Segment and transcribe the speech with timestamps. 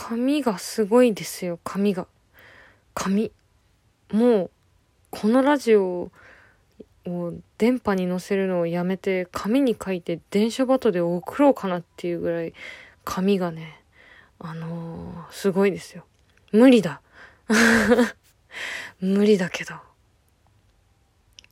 [0.00, 2.06] 紙がすごいですよ、紙が。
[2.94, 3.32] 紙。
[4.12, 4.50] もう、
[5.10, 6.12] このラジオ
[7.04, 12.54] を電波に乗せるのをやめて、紙に書いて電書バトで送ろうかなっていうぐらい、
[13.04, 13.82] 紙がね、
[14.38, 16.04] あのー、すごいですよ。
[16.52, 17.00] 無理だ。
[19.02, 19.74] 無理だけど。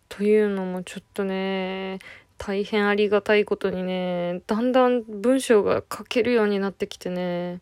[0.08, 1.98] というのもちょっとね、
[2.38, 7.60] 大変ありがたいことにね、だんだん文章が書けるようになってきてね、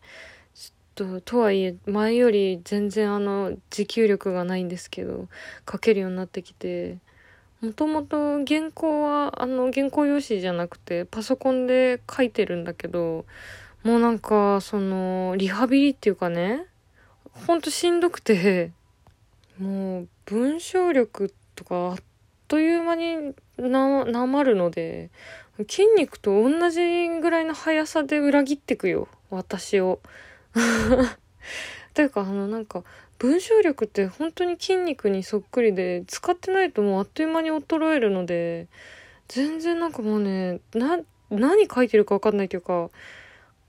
[0.95, 5.27] と、とはいえ、前より全然あの、持久力がないんですけど、
[5.69, 6.97] 書けるようになってきて、
[7.61, 13.25] もともと原稿は、あの、原稿用紙じゃなくて、パソコンで書いてるんだけど、
[13.83, 16.65] もうなんか、その、リハビリっていうかね、
[17.45, 18.71] ほんとしんどくて、
[19.59, 21.97] もう、文章力とかあっ
[22.47, 25.09] という間にな、なまるので、
[25.69, 29.99] 筋肉と同じぐらいの速さで裏切ってくよ、私を。
[31.93, 32.83] というか、あの、なんか、
[33.19, 38.67] 文章力って本当に筋肉にそっくりで、使ってないともうあっという間に衰えるので、
[39.27, 40.99] 全然なんかもうね、な、
[41.29, 42.89] 何書いてるかわかんないというか、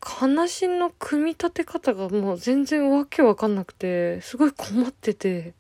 [0.00, 5.54] 話の組み立て方がもう全然わけわかんなくて、すごい困ってて。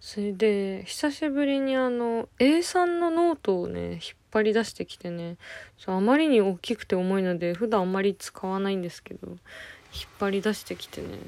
[0.00, 5.36] それで、久しぶりにあの、A3 のノートをね、引っ張り出してきてね、
[5.86, 9.36] あまりに大きくて重いので、普段あんまり使わないんですけど、
[9.92, 11.18] 引っ張り出してきてね、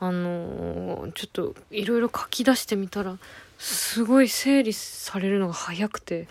[0.00, 3.18] あのー、ちょっといろいろ書き出してみたら、
[3.58, 6.28] すごい整理されるのが早くて、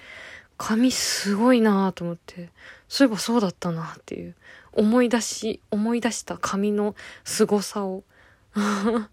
[0.57, 2.49] 紙すごいなと思って、
[2.87, 4.35] そういえばそうだったなっていう、
[4.73, 8.03] 思い出し、思い出した紙の凄さを。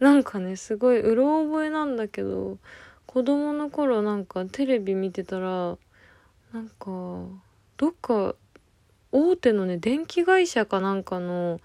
[0.00, 2.58] なんかね、すごいうろ覚えなんだけど、
[3.06, 5.76] 子供の頃なんかテレビ見てたら、
[6.52, 6.86] なんか、
[7.76, 8.34] どっか、
[9.12, 11.60] 大手のね、電気会社かなんかの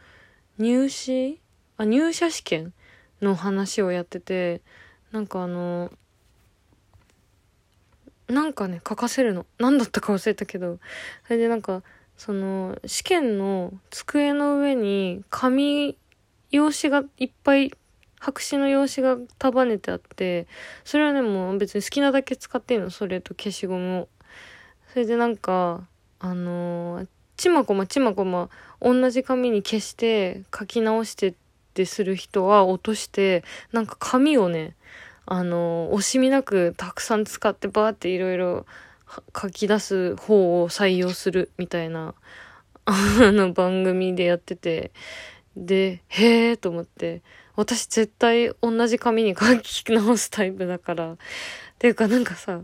[0.58, 1.40] 入試
[1.78, 2.74] あ、入社試験
[3.22, 4.62] の話をやってて、
[5.12, 5.92] なんかあの、
[8.28, 9.46] なんかね、書かせるの。
[9.58, 10.80] 何だったか忘れたけど。
[11.26, 11.84] それでなんか、
[12.18, 15.98] その、試験の机の上に紙、
[16.52, 17.72] 用紙がいっぱい
[18.20, 20.48] 白紙の用紙が束ねてあって、
[20.84, 24.10] それはね、もう別に好きなだけ使っていいの、それと消しゴムを。
[24.92, 25.88] それでなんか、
[26.20, 28.50] あのー、ちまこまちまこま
[28.82, 31.34] 同じ紙に消して書き直してっ
[31.74, 34.76] てする人は落として、なんか紙をね、
[35.28, 38.66] あの、惜しみなくたくさん使ってバーっていろいろ
[39.40, 42.16] 書き出す方を採用するみたいな、
[42.86, 42.94] あ
[43.32, 44.92] の番組でやってて、
[45.56, 47.22] で、へえと思って、
[47.56, 51.14] 私絶対同じ紙に書き直すタイプだから。
[51.14, 51.18] っ
[51.80, 52.62] ていうかなんかさ、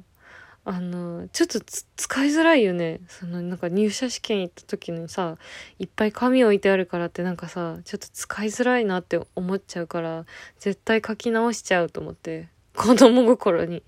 [0.66, 1.60] あの、ちょっと
[1.98, 3.02] 使いづらいよね。
[3.08, 5.38] そのなんか入社試験行った時にさ、
[5.78, 10.26] いっぱい紙置いてあるからってなんかさ、ちょっと使いづらいなって思っちゃうから、
[10.60, 12.48] 絶対書き直しちゃうと思って。
[12.76, 13.84] 子供心に。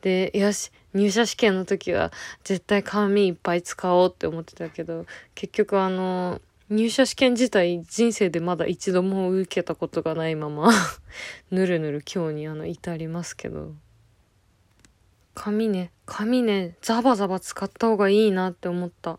[0.00, 2.12] で、よし、入社試験の時は
[2.44, 6.40] 絶対紙いっぱい使おうって思ってたけど、結局あの、
[6.70, 10.72] 入社試験自体人生でまだ一度も受けたことがないまま
[11.50, 13.74] ぬるぬる今日にあの至りますけど。
[15.34, 19.18] 紙ね、紙ね、ザバザバ使った方がいいなって思った。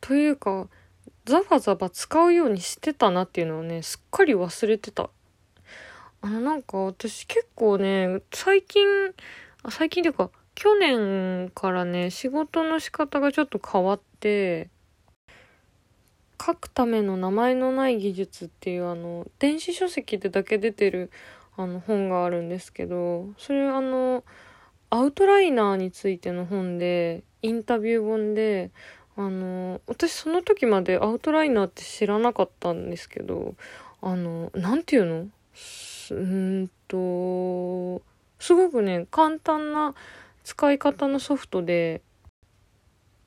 [0.00, 0.68] というか、
[1.24, 5.10] ザバザバ使うようにしてたなっていうのをね、すっかり忘れてた。
[6.20, 8.86] あのなんか私結構ね、最近、
[9.70, 14.70] 最近というか、去年からね、仕事の仕方がちょっと変わって、
[16.44, 21.12] 書くための名前のない技術っていうあの電子書籍でだけ出てる
[21.56, 24.24] あの本があるんですけどそれあの
[24.90, 28.70] アウトライナーについての本でインタビュー本で
[29.16, 33.54] あの私その時までアウトライナーって知らなかったんですけど
[34.00, 35.28] あの何て言うの？
[36.10, 38.02] うんと
[38.38, 39.94] すごくね簡単な
[40.44, 42.02] 使い方のソフトで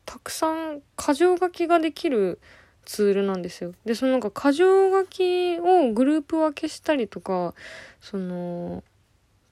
[0.05, 2.39] たくさん箇条書きができる
[2.85, 3.73] ツールなんですよ。
[3.85, 7.53] で、そのなんか箇条書きをグループ分けしたりとか、
[8.01, 8.83] その、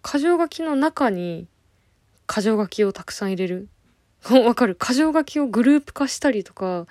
[0.04, 1.48] 箇条書きの中に
[2.28, 3.68] 箇条書きをたくさん入れる。
[4.46, 4.78] わかる？
[4.80, 6.88] 箇条書きをグループ化したりとか、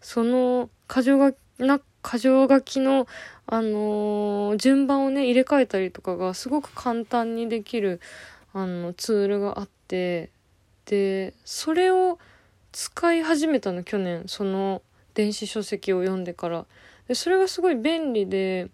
[0.00, 3.06] その箇条書き、な、箇条書きの、
[3.46, 8.00] あのー、順番をね、入れ替えたりとかがすごく簡単にできる、
[8.54, 10.30] あの、ツールがあって、
[10.86, 12.18] で、それを
[12.72, 14.24] 使い始めたの、去年。
[14.26, 14.82] その、
[15.20, 16.64] 電子書籍を読んでから。
[17.06, 18.68] でそれがすごい便利で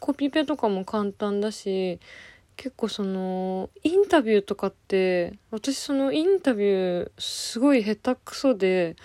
[0.00, 2.00] コピペとかも簡単だし
[2.56, 8.96] 結構そのインタビューとかって私そのインタビューすごい下手くそで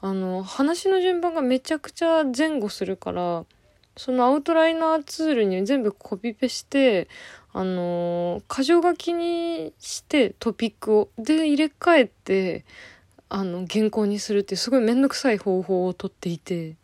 [0.00, 3.44] あの話の順番がめちゃくちゃ前後するから
[3.96, 7.08] そのアウトライナーツールに全部コピペして
[7.52, 12.64] あの箇条書きにしてトピックをで入れ替えて
[13.30, 16.76] あの原稿にするってすごい面倒くさい方法をとっていて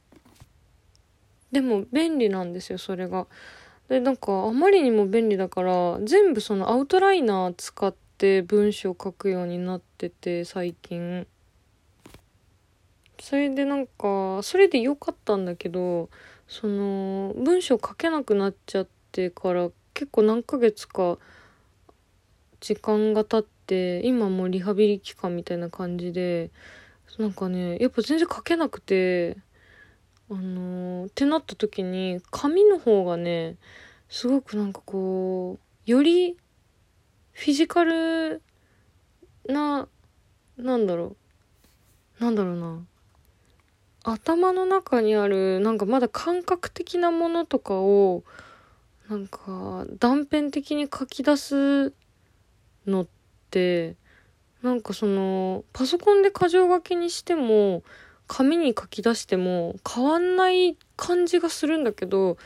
[1.53, 3.27] でも便利なんですよそれが。
[3.89, 11.27] でなんかあまりにも便利だから全部そのアウトライナー使って文章を書くようになってて最近。
[13.21, 16.11] それでなんかそれで良かったんだけど
[16.47, 21.19] その文章書けなくなっちゃってから結構何ヶ月か
[22.65, 26.51] 時間が経って今もリハビリ期間みたいな感じで
[27.19, 29.37] なんかねやっぱ全然書けなくて
[30.31, 33.57] あのー、ってなった時に紙の方がね
[34.09, 36.39] すごくなんかこうより
[37.33, 38.41] フィジカル
[39.47, 39.87] な
[40.57, 41.17] なんだろ
[42.19, 42.87] うなんだろうな
[44.05, 48.25] 頭の中にあるなんかまだ感覚的なものとかを
[49.11, 51.93] なんか断片的に書き出す
[52.87, 53.07] のっ
[53.51, 53.97] て
[54.63, 57.83] なんかそのパソコンで箇条書きにしても
[58.27, 62.39] 紙に書き出しても変わんない感じがするんだけど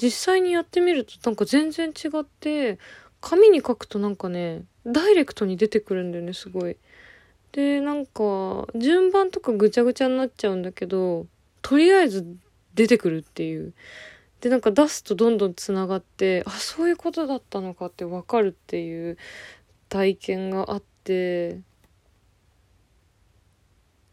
[0.00, 2.78] 実際にやってみるとなんか全然違って
[3.20, 6.76] 紙に書くとなんかねダイレクトに出てくるんだよねすごい。
[7.52, 11.26] でなんか順番とかぐちゃぐちゃになっちゃうんだけど
[11.60, 12.26] とりあえず
[12.74, 13.74] 出てくるっていう
[14.40, 19.18] でなんか出すとどんどんつながってあそういうことだったのかって分かるっていう
[19.92, 21.60] 体験があって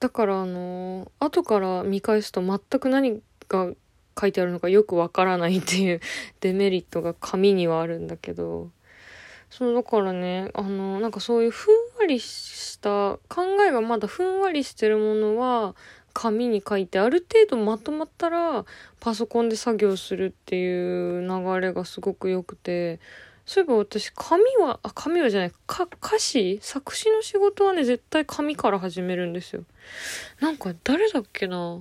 [0.02, 3.72] だからあの後から見返すと全く何が
[4.20, 6.02] 書いてあるのかよくわからないっていう
[6.42, 8.72] デメリットが紙にはあるんだけど
[9.50, 15.78] そうだからねあのなんかそういうふんわりした考えがまだふんわりしてるものは
[16.12, 18.66] 紙に書いてある程度まとまったら
[19.00, 23.00] パソコンで作業するっていう流れがすごく良くて
[23.50, 26.60] そういえば私紙はあ紙はじゃないか歌詞？
[26.62, 29.64] 作詞の仕事はね絶対紙から始めるんですよ。
[30.40, 31.80] なんか誰だっけな？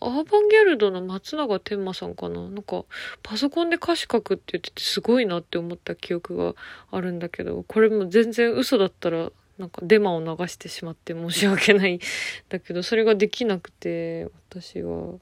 [0.00, 2.40] アーバンギャルドの松永天馬さんかな？
[2.48, 2.86] なんか、
[3.22, 6.54] パソコンで歌詞書くって言っててすごいなって思った記憶が
[6.90, 12.00] あるんだけど、これも全然嘘だったら、なんかデマを流してしまって申し訳ない
[12.48, 15.18] だけど、それができなくて、私は。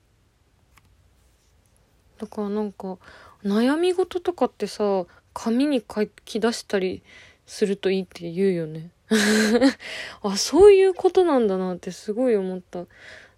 [2.19, 2.97] だからなんか、
[3.45, 7.03] 悩み事とかってさ、紙に書き出したり
[7.47, 8.91] するといいって言うよね。
[10.23, 12.87] あ、そういうことなんだなってすごい思った。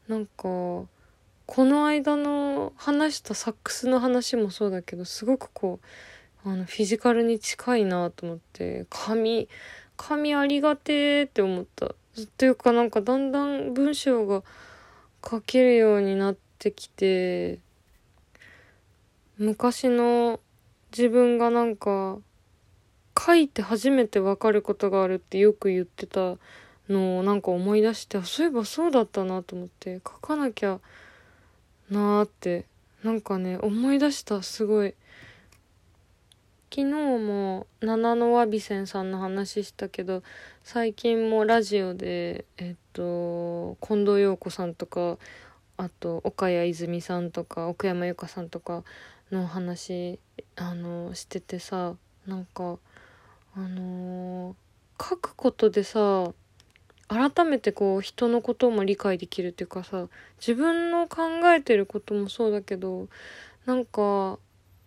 [0.07, 0.87] なんか、
[1.47, 5.79] この間の話したサックスの話もそうだけどすごくこ
[6.45, 9.49] うあのフィジカルに近いなと思って紙
[9.97, 11.95] 紙ありがてーって思った
[12.37, 14.43] というかなんかだんだん文章が
[15.25, 17.61] 書けるようになってきて
[19.39, 20.41] 昔の
[20.91, 22.19] 自分がなんか
[23.19, 26.37] 書いて初めてわかることがあるってよく言ってた
[26.89, 30.81] のをなんか思い出してそういえばそうだったなと思って書かなきゃ
[31.91, 32.67] なーって
[33.03, 34.95] なんかね思い出したすごい。
[36.69, 40.23] 昨日も七野和美仙さんの話したけど
[40.63, 45.17] 最近もラジオでえっと近藤陽子さんとか
[45.79, 48.83] あと岡谷泉さんとか奥山由香さんとか
[49.31, 50.19] の話
[50.57, 51.95] あのしててさ
[52.27, 52.79] なんか
[53.57, 56.33] あのー、書くことでさ
[57.09, 63.09] 改めてこう人のことも理解できるっていうかさ自分の考えてることもそうだけど
[63.65, 64.39] なんか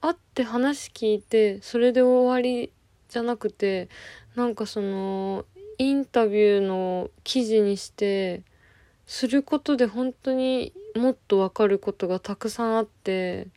[0.02, 2.72] 会って話聞いてそれで終わり
[3.10, 3.90] じゃなくて
[4.36, 5.46] なんかその
[5.78, 8.44] インタビューの記事にして
[9.06, 13.48] することで本当にもっとわかることがたくさんあって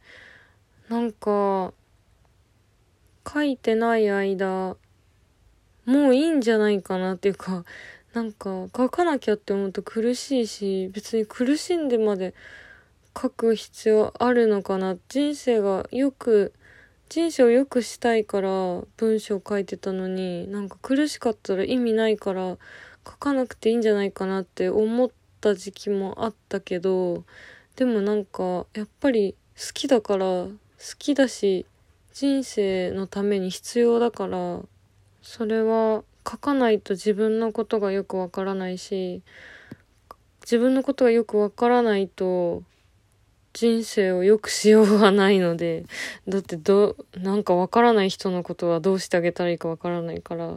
[0.89, 1.73] なんか
[3.31, 4.77] 書いてない間
[5.85, 7.65] もういいんじゃないかなっていうか
[8.15, 12.35] なんか書かなきゃって思うと苦しいし別に苦しんでまで
[13.21, 14.97] 書く必要あるのかな。
[15.09, 16.53] 人生がよく
[17.09, 18.49] 人生を良くしたいから
[18.97, 22.57] 文章書いてたのになんか苦しかったら意味ないから
[23.07, 25.11] 書かなくていいんじゃないかなって思っ
[25.41, 27.25] た時期もあったけど
[27.77, 30.47] でもなんかやっぱり好きだから
[30.83, 31.65] 好きだし
[32.13, 34.61] 人生のために必要だから
[35.23, 39.23] それは書かないと自分のことがよくわからないし
[40.41, 42.65] 自分のことがよくわからないと
[43.53, 45.85] 人生を良くしようがないので
[46.27, 50.57] だってどなんかわからない人のことはどうしてあげたらいいかわからないから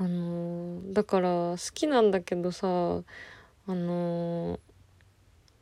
[0.00, 4.60] あの、だから好きなんだけどさあの、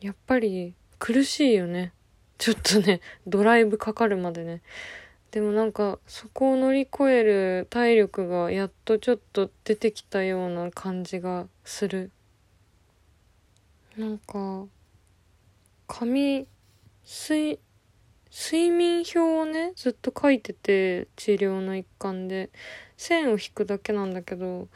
[0.00, 1.92] やっぱり苦しいよね。
[2.38, 4.62] ちょっとね、 ドライブかかるまでね。
[5.30, 12.10] でもなんかそこを乗り越える体力がやっとちょっと出てきたような感じがする。
[13.96, 14.66] なんか、
[15.86, 16.46] 紙、
[17.04, 17.58] 睡、
[18.30, 22.50] 睡眠表をね、ずっと書いてて、治療の一環で。
[22.96, 24.68] 線を引くだけなんだけど、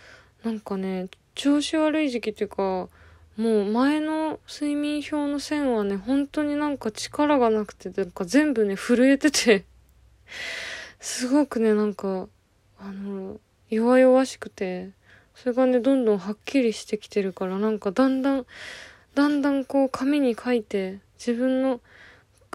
[0.45, 2.89] なんかね、調子悪い時期っていうか、
[3.37, 9.65] もう前の睡眠表の線はね、本当になんか力がなくて、なんか全部ね、震えてて
[10.99, 12.29] すごくね、なんか、
[12.79, 14.91] あの、弱々しくて、
[15.35, 18.47] それがね、どんどんはっきりしてきてるから、なんかだんだん、
[19.15, 21.81] だんだんこう紙に書いて、自分の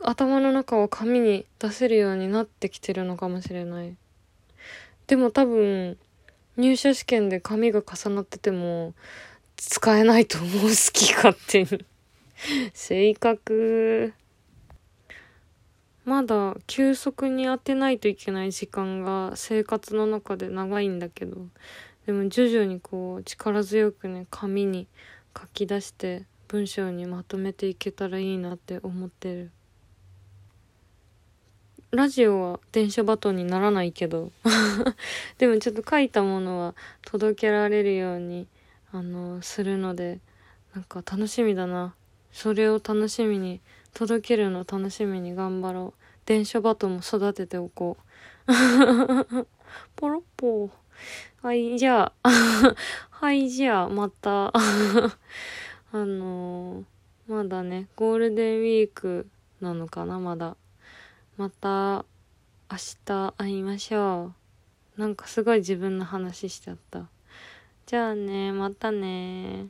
[0.03, 3.96] 頭の中を紙に出せるようになってきてるのかもしれない。
[5.08, 5.98] でも多分、
[6.58, 8.94] 入社試験で紙が重なってても、
[9.57, 11.85] 使えないと思う、好き勝手に
[12.74, 14.13] 性格。
[16.03, 21.47] まだ急速に当てないといけない時間が生活の中で長いんだけど、
[22.05, 24.88] でも徐々にこう力強くね、紙に
[25.35, 29.51] 書き出して文章にまとめていけたらいいなって思ってる。
[31.91, 34.31] ラジオは電車バトンにならないけど
[35.38, 38.47] でもちょっと書いたものは届けられるように
[38.95, 40.21] あのするので
[40.73, 41.95] なんか楽しみだな。
[42.31, 43.59] それを楽しみに
[43.93, 46.01] 届けるの楽しみに頑張ろう。
[46.25, 47.97] 電車バトンも育てておこ
[48.47, 48.47] う。
[49.97, 50.69] ポロッポー。
[51.41, 52.29] はいじゃあ。
[53.11, 54.53] はいじゃあまた。
[54.55, 55.11] あ
[55.93, 59.27] のー、まだねゴールデンウィーク
[59.59, 60.55] なのかなまだ。
[61.35, 62.05] また
[62.71, 64.33] 明日会いましょ
[64.97, 65.01] う。
[65.01, 67.09] なんかすごい自分の話しちゃった。
[67.86, 69.70] じゃあね、またね。